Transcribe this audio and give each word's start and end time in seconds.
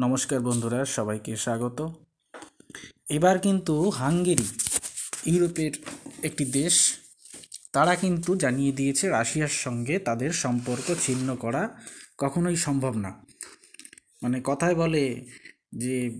নমস্কার 0.00 0.40
বন্ধুরা, 0.40 0.84
সবাইকে 0.84 1.36
স্বাগত। 1.36 1.92
এবার 3.10 3.38
কিন্তু 3.38 3.90
হাঙ্গেরি, 3.90 4.46
ইউরোপের 5.26 5.70
একটি 6.22 6.44
দেশ, 6.44 6.94
তারা 7.72 7.94
কিন্তু 7.94 8.36
জানিয়ে 8.36 8.72
দিয়েছে 8.72 9.08
রাশিয়ার 9.08 9.48
সঙ্গে 9.48 9.98
তাদের 9.98 10.30
সম্পর্ক 10.30 10.94
ছিন্ন 11.02 11.36
করা 11.36 11.80
কখনোই 12.18 12.56
সম্ভব 12.56 12.96
না। 12.96 13.26
মানে 14.22 14.40
কথায় 14.44 14.74
বলে 14.74 15.26
যে, 15.72 16.10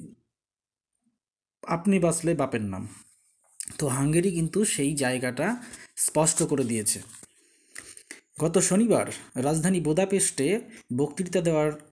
আপনি 1.67 1.99
বাঁচলে 1.99 2.35
বাপের 2.35 2.63
নাম। 2.63 2.89
তো 3.79 3.87
হাঙ্গেরি 3.89 4.31
কিন্তু 4.31 4.65
সেই 4.65 4.95
জায়গাটা 4.95 5.63
স্পষ্ট 5.97 6.43
করে 6.43 6.65
দিয়েছে। 6.65 7.03
গত 8.41 8.59
শনিবার 8.59 9.07
রাজধানী 9.35 9.81
বোদাপেস্টে 9.81 10.61
বক্তৃতা 10.97 11.41
দেওয়ার 11.41 11.88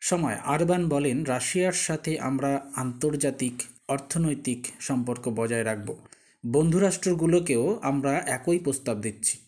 সময়, 0.00 0.34
আরবান 0.34 0.88
বলেন, 0.88 1.24
রাশিয়ার 1.24 1.72
সাথে 1.72 2.18
আমরা 2.18 2.70
আন্তর্জাতিক 2.74 3.62
অর্থনৈতিক 3.88 4.66
সম্পর্ক 4.80 5.28
বজায় 5.28 5.64
রাখব। 5.64 5.94
বন্ধুরাষ্ট্রগুলোকেও 6.44 7.78
আমরা 7.82 8.18
একই 8.18 8.58
প্রস্তাব 8.58 9.00
দিচ্ছি। 9.00 9.38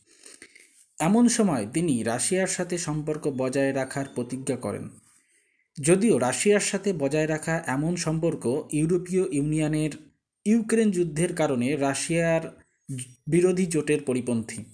এমন 0.99 1.29
সময় 1.29 1.67
তিনি 1.67 2.03
রাশিয়ার 2.03 2.47
সাথে 2.47 2.79
সম্পর্ক 2.79 3.29
বজায় 3.29 3.73
রাখার 3.73 4.07
প্রতিজ্ঞা 4.15 4.57
করেন। 4.57 4.89
যদিও 5.81 6.19
রাশিয়ার 6.19 6.61
সাথে 6.61 6.93
বজায় 6.93 7.27
রাখা 7.27 7.63
এমন 7.67 7.97
সম্পর্ক 7.97 8.69
ইউরোপীয় 8.73 9.25
ইউনিয়নের 9.33 9.91
ইউক্রেন 10.47 10.91
যুদ্ধের 10.91 11.35
কারণে 11.35 11.77
রাশিয়ার 11.77 12.43
বিরোধী 13.27 13.67
জোটের 13.67 14.03
পরিপন্থী। 14.03 14.65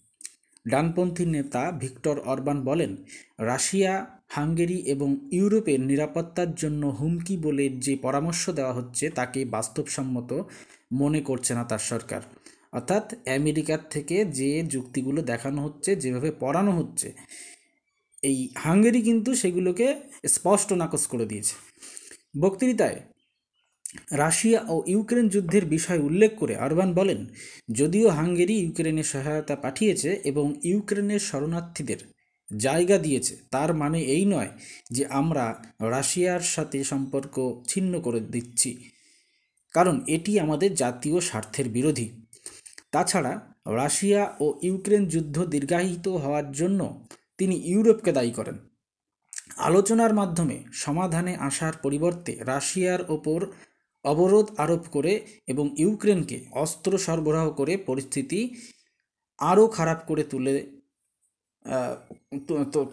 ডানপন্থী 0.69 1.27
নেতা 1.27 1.73
ভিক্টর 1.73 2.19
অরবান 2.19 2.65
বলেন, 2.65 2.97
রাশিয়া 3.39 4.18
হাঙ্গেরি 4.31 4.79
এবং 4.87 5.17
ইউরোপের 5.33 5.81
নিরাপত্তার 5.81 6.55
জন্য 6.55 6.87
হুমকি 6.87 7.37
বলে 7.37 7.69
যে 7.69 7.97
পরামর্শ 7.97 8.51
দেওয়া 8.51 8.73
হচ্ছে 8.73 9.11
তাকে 9.11 9.45
বাস্তবসম্মত 9.45 10.31
মনে 10.93 11.20
করছে 11.20 11.55
না 11.55 11.65
তার 11.65 11.79
সরকার। 11.79 12.23
অর্থাৎ 12.73 13.15
আমেরিকার 13.29 13.79
থেকে 13.91 14.25
যে 14.25 14.62
যুক্তিগুলো 14.62 15.23
দেখানো 15.23 15.62
হচ্ছে, 15.62 15.97
যেভাবে 15.97 16.31
পড়ানো 16.41 16.73
হচ্ছে, 16.73 17.12
এই 18.23 18.39
হাঙ্গেরি 18.57 19.03
কিন্তু 19.03 19.35
সেগুলোকে 19.35 19.87
স্পষ্ট 20.27 20.73
নাকচ 20.73 21.07
করে 21.07 21.27
দিয়েছে। 21.27 21.55
বক্তৃতায় 22.41 22.98
রাশিয়া 24.13 24.61
ও 24.69 24.83
ইউক্রেন 24.87 25.29
যুদ্ধের 25.29 25.65
বিষয় 25.67 25.98
উল্লেখ 25.98 26.31
করে 26.37 26.57
আরবান 26.57 26.95
বলেন, 26.95 27.27
যদিও 27.73 28.09
হাঙ্গেরি 28.09 28.55
ইউক্রেনে 28.59 29.03
সহায়তা 29.03 29.57
পাঠিয়েছে 29.57 30.11
এবং 30.25 30.47
ইউক্রেনের 30.65 31.19
শরণার্থীদের 31.19 32.17
জায়গা 32.57 32.99
দিয়েছে। 32.99 33.37
তার 33.51 33.75
মানে 33.75 34.03
এই 34.03 34.25
নয় 34.25 34.49
যে 34.91 35.07
আমরা 35.07 35.63
রাশিয়ার 35.83 36.41
সাথে 36.41 36.85
সম্পর্ক 36.85 37.63
ছিন্ন 37.69 38.01
করে 38.01 38.21
দিচ্ছি। 38.21 38.91
কারণ 39.73 40.01
এটি 40.07 40.41
আমাদের 40.41 40.75
জাতীয় 40.75 41.21
স্বার্থের 41.21 41.69
বিরোধী। 41.69 42.09
তাছাড়া 42.91 43.55
রাশিয়া 43.67 44.37
ও 44.41 44.59
ইউক্রেন 44.63 45.07
যুদ্ধ 45.07 45.45
দীর্ঘায়িত 45.45 46.09
হওয়ার 46.09 46.53
জন্য 46.53 47.05
তিনি 47.39 47.57
ইউরোপকে 47.65 48.13
দায়ী 48.13 48.31
করেন। 48.31 48.59
আলোচনার 49.57 50.15
মাধ্যমে 50.15 50.65
সমাধানে 50.73 51.37
আসার 51.37 51.73
পরিবর্তে 51.83 52.45
রাশিয়ার 52.45 53.05
ওপর 53.09 53.47
অবরোধ 54.05 54.47
আরোপ 54.57 54.81
করে 54.91 55.27
এবং 55.47 55.71
ইউক্রেনকে 55.79 56.45
অস্ত্র 56.53 56.99
সরবরাহ 56.99 57.51
করে 57.51 57.77
পরিস্থিতি 57.77 58.55
আরও 59.39 59.67
খারাপ 59.67 59.99
করে 60.07 60.23
তুলে 60.23 60.79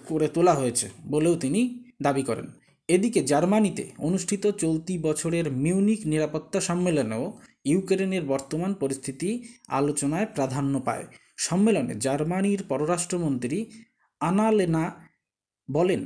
করে 0.07 0.27
তোলা 0.27 0.53
হয়েছে 0.53 0.89
বলেও 1.05 1.35
তিনি 1.35 1.83
দাবি 2.01 2.23
করেন। 2.23 2.47
এদিকে 2.87 3.23
জার্মানিতে 3.23 3.91
অনুষ্ঠিত 3.97 4.47
চলতি 4.47 4.97
বছরের 4.97 5.51
মিউনিক 5.51 5.99
নিরাপত্তা 6.05 6.59
সম্মেলনেও 6.59 7.37
ইউক্রেনের 7.65 8.23
বর্তমান 8.23 8.73
পরিস্থিতি 8.73 9.43
আলোচনায় 9.67 10.25
প্রাধান্য 10.25 10.79
পায়। 10.79 11.05
সম্মেলনে 11.37 11.93
জার্মানির 11.95 12.63
পররাষ্ট্রমন্ত্রী 12.69 13.65
আনালেনা 14.19 14.83
বলেন, 15.71 16.01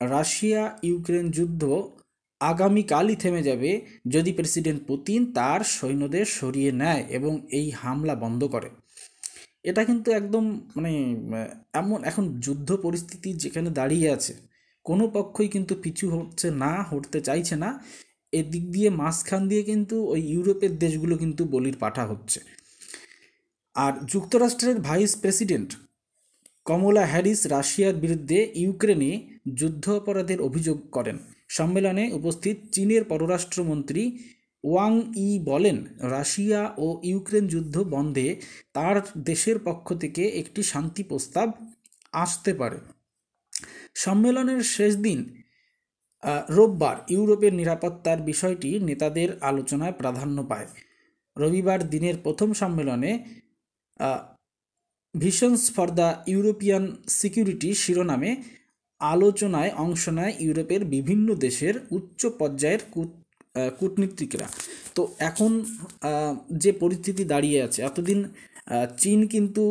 রাশিয়া 0.00 0.78
ইউক্রেন 0.82 1.30
যুদ্ধ 1.30 1.92
আগামীকালই 2.40 3.16
থেমে 3.16 3.42
যাবে 3.42 3.86
যদি 4.08 4.32
প্রেসিডেন্ট 4.32 4.86
পুতিন 4.86 5.32
তার 5.32 5.60
সৈন্যদের 5.60 6.24
সরিয়ে 6.24 6.72
নেয় 6.72 7.02
এবং 7.08 7.46
এই 7.50 7.70
হামলা 7.70 8.14
বন্ধ 8.14 8.44
করে। 8.44 8.70
এটা 9.64 9.82
কিন্তু 9.84 10.08
একদম 10.10 10.44
মানে 10.76 10.92
এমন 11.80 11.98
এখন 12.04 12.24
যুদ্ধ 12.46 12.68
পরিস্থিতি 12.84 13.30
যেখানে 13.42 13.68
দাঁড়িয়ে 13.70 14.08
আছে, 14.10 14.32
কোনো 14.86 15.04
পক্ষই 15.16 15.48
কিন্তু 15.48 15.74
পিছু 15.84 16.06
হচ্ছে 16.14 16.46
না, 16.62 16.72
হটতে 16.90 17.18
চাইছে 17.20 17.54
না। 17.56 17.70
এদিক 18.32 18.64
দিয়ে 18.70 18.88
মাঝখান 19.00 19.42
দিয়ে 19.48 19.62
কিন্তু 19.62 19.96
ওই 20.12 20.20
ইউরোপের 20.34 20.72
দেশগুলো 20.78 21.14
কিন্তু 21.16 21.42
বলির 21.44 21.76
পাঠা 21.78 22.04
হচ্ছে। 22.06 22.38
আর 23.76 23.92
যুক্তরাষ্ট্রের 24.12 24.76
ভাইস 24.80 25.12
প্রেসিডেন্ট 25.22 25.70
কমলা 26.66 27.04
হ্যারিস 27.12 27.40
রাশিয়ার 27.46 27.94
বিরুদ্ধে 27.94 28.38
ইউক্রেনে 28.62 29.10
যুদ্ধ 29.54 29.84
অপরাধের 30.00 30.40
অভিযোগ 30.40 30.78
করেন। 30.92 31.16
সম্মেলনে 31.48 32.04
উপস্থিত 32.12 32.56
চীনের 32.74 33.02
পররাষ্ট্রমন্ত্রী 33.04 34.02
ওয়াং 34.64 34.92
ই 35.26 35.30
বলেন, 35.50 35.78
রাশিয়া 36.14 36.60
ও 36.84 36.86
ইউক্রেন 37.10 37.44
যুদ্ধ 37.52 37.76
বন্ধে 37.94 38.28
তার 38.76 38.96
দেশের 39.30 39.58
পক্ষ 39.66 39.86
থেকে 40.02 40.22
একটি 40.40 40.60
শান্তি 40.72 41.02
প্রস্তাব 41.10 41.48
আসতে 42.14 42.52
পারে। 42.60 42.78
সম্মেলনের 44.04 44.62
শেষ 44.76 44.92
দিন 45.06 45.20
রোববার 46.56 46.96
ইউরোপের 47.14 47.52
নিরাপত্তার 47.60 48.18
বিষয়টি 48.22 48.70
নেতাদের 48.88 49.28
আলোচনায় 49.50 49.94
প্রাধান্য 50.00 50.38
পায়। 50.50 50.68
রবিবার 51.36 51.80
দিনের 51.92 52.16
প্রথম 52.24 52.48
সম্মেলনে 52.52 53.12
visions 55.14 55.62
for 55.76 55.88
the 55.98 56.08
European 56.32 56.84
security 57.18 57.70
শিরোনামে 57.82 58.30
আলোচনায় 59.00 59.72
অংশ 59.84 60.02
নেয় 60.18 60.34
ইউরোপের 60.44 60.82
বিভিন্ন 60.94 61.28
দেশের 61.44 61.74
উচ্চ 61.90 62.20
পর্যায়ের 62.38 62.82
কূটনীতিকরা। 63.78 64.46
তো 64.96 65.02
এখন 65.28 65.50
যে 66.62 66.70
পরিস্থিতি 66.82 67.22
দাঁড়িয়ে 67.32 67.58
আছে, 67.66 67.78
এতদিন 67.88 68.18
চীন 69.02 69.18
কিন্তু 69.32 69.62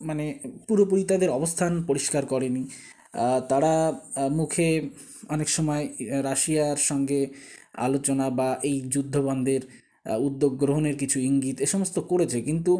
মানে 0.00 0.24
পুরোপুরি 0.68 1.02
তাদের 1.10 1.30
অবস্থান 1.38 1.72
পরিষ্কার 1.90 2.22
করেনি। 2.32 2.62
তারা 3.50 3.74
মুখে 4.38 4.68
অনেক 5.34 5.48
সময় 5.56 5.84
রাশিয়ার 6.28 6.78
সঙ্গে 6.90 7.20
আলোচনা 7.86 8.26
বা 8.38 8.48
এই 8.68 8.76
যুদ্ধবন্ধের 8.94 9.62
উদ্যোগ 10.26 10.52
গ্রহণের 10.62 10.96
কিছু 11.02 11.18
ইঙ্গিত 11.30 11.56
এ 11.64 11.66
সমস্ত 11.74 11.96
করেছে। 12.10 12.38
কিন্তু 12.48 12.72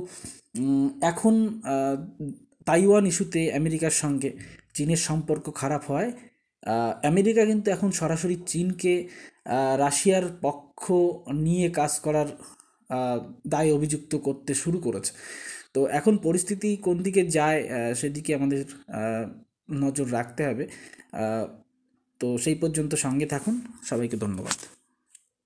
এখন 1.11 1.35
তাইওয়ান 2.69 3.05
ইস্যুতে 3.11 3.41
আমেরিকার 3.61 3.95
সঙ্গে 4.03 4.31
চীনের 4.77 5.01
সম্পর্ক 5.09 5.47
খারাপ 5.61 5.83
হয়। 5.91 6.11
আমেরিকা 7.03 7.45
কিন্তু 7.45 7.71
এখন 7.71 7.91
সরাসরি 7.91 8.37
চীনকে 8.47 9.09
রাশিয়ার 9.79 10.23
পক্ষ 10.43 10.93
নিয়ে 11.33 11.71
কাজ 11.71 11.99
করার 11.99 12.27
দায় 13.49 13.73
অভিযুক্ত 13.73 14.17
করতে 14.17 14.55
শুরু 14.55 14.79
করেছে। 14.79 15.13
তো 15.75 15.87
এখন 15.87 16.17
পরিস্থিতি 16.17 16.77
কোন 16.77 17.03
দিকে 17.03 17.27
যায় 17.27 17.93
সেদিকে 17.95 18.35
আমাদের 18.35 18.65
নজর 19.71 20.13
রাখতে 20.13 20.47
হবে। 20.47 20.69
তো 22.21 22.39
সেই 22.39 22.55
পর্যন্ত 22.55 22.95
সঙ্গে 22.95 23.27
থাকুন। 23.27 23.61
সবাইকে 23.85 24.17
ধন্যবাদ। 24.17 24.80